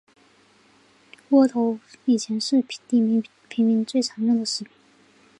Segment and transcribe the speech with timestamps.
[1.29, 4.71] 窝头以前是底层平民常用的食品。